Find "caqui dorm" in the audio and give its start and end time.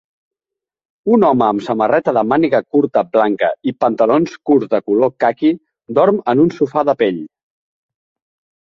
5.27-6.21